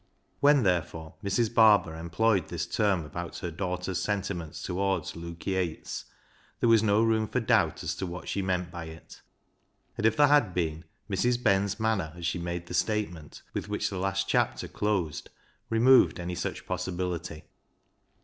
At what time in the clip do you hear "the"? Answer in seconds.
12.65-12.73, 13.91-13.99